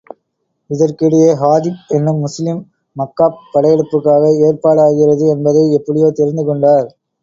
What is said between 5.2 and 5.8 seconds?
என்பதை